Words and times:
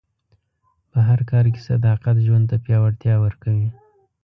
په 0.91 0.99
هر 1.07 1.19
کار 1.31 1.45
کې 1.53 1.61
صداقت 1.69 2.15
ژوند 2.25 2.45
ته 2.49 2.55
پیاوړتیا 2.65 3.15
ورکوي. 3.25 3.69